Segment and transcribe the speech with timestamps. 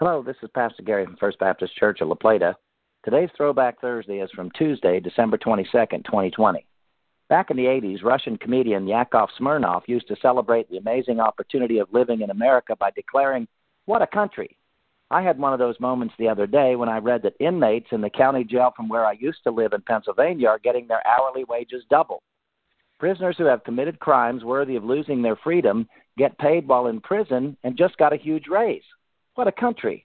[0.00, 2.54] Hello, this is Pastor Gary from First Baptist Church of La Plata.
[3.04, 6.64] Today's Throwback Thursday is from Tuesday, December 22nd, 2020.
[7.28, 11.92] Back in the 80s, Russian comedian Yakov Smirnoff used to celebrate the amazing opportunity of
[11.92, 13.48] living in America by declaring,
[13.86, 14.56] What a country!
[15.10, 18.00] I had one of those moments the other day when I read that inmates in
[18.00, 21.42] the county jail from where I used to live in Pennsylvania are getting their hourly
[21.42, 22.22] wages doubled.
[23.00, 27.56] Prisoners who have committed crimes worthy of losing their freedom get paid while in prison
[27.64, 28.84] and just got a huge raise.
[29.38, 30.04] What a country!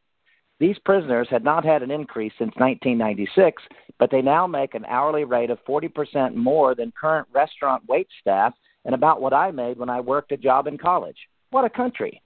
[0.59, 3.63] These prisoners had not had an increase since 1996,
[3.97, 8.53] but they now make an hourly rate of 40% more than current restaurant wait staff
[8.85, 11.17] and about what I made when I worked a job in college.
[11.49, 12.21] What a country!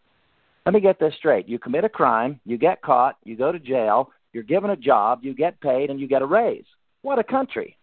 [0.65, 1.47] Let me get this straight.
[1.47, 5.19] You commit a crime, you get caught, you go to jail, you're given a job,
[5.21, 6.65] you get paid, and you get a raise.
[7.03, 7.77] What a country!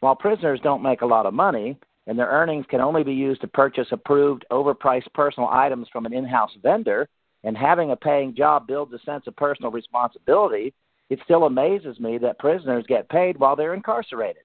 [0.00, 1.78] While prisoners don't make a lot of money,
[2.08, 6.12] and their earnings can only be used to purchase approved, overpriced personal items from an
[6.12, 7.08] in house vendor,
[7.48, 10.74] and having a paying job builds a sense of personal responsibility,
[11.08, 14.42] it still amazes me that prisoners get paid while they're incarcerated.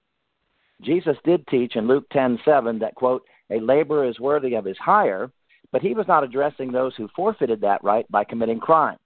[0.80, 5.30] Jesus did teach in Luke 10:7 that quote, "A laborer is worthy of his hire,"
[5.70, 8.98] but he was not addressing those who forfeited that right by committing crimes.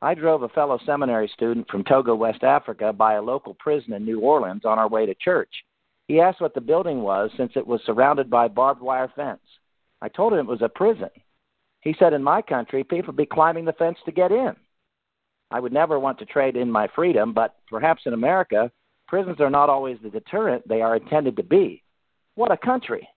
[0.00, 4.06] I drove a fellow seminary student from Togo, West Africa, by a local prison in
[4.06, 5.62] New Orleans on our way to church.
[6.08, 9.44] He asked what the building was since it was surrounded by barbed wire fence.
[10.00, 11.10] I told him it was a prison.
[11.80, 14.54] He said, In my country, people be climbing the fence to get in.
[15.50, 18.70] I would never want to trade in my freedom, but perhaps in America,
[19.08, 21.82] prisons are not always the deterrent they are intended to be.
[22.36, 23.08] What a country!